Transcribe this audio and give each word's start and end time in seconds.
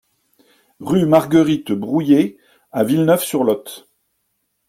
Rue 0.79 1.05
Marguerite 1.05 1.71
Brouillet 1.73 2.39
à 2.71 2.83
Villeneuve-sur-Lot 2.83 3.87